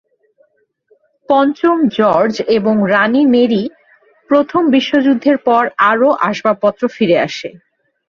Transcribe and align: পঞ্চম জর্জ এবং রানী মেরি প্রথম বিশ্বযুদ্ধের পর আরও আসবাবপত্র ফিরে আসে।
পঞ্চম 1.29 1.77
জর্জ 1.97 2.35
এবং 2.57 2.75
রানী 2.93 3.23
মেরি 3.33 3.63
প্রথম 4.29 4.61
বিশ্বযুদ্ধের 4.75 5.37
পর 5.47 5.63
আরও 5.89 6.09
আসবাবপত্র 6.29 6.81
ফিরে 6.95 7.17
আসে। 7.27 7.49